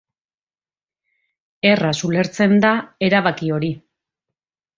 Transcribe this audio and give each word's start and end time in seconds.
Erraz 1.73 1.91
ulertzen 2.09 2.57
da 2.65 2.73
erabaki 3.11 3.53
hori. 3.59 3.71